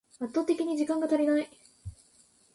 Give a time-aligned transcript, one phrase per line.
[0.19, 1.47] 圧倒的に時間が足りない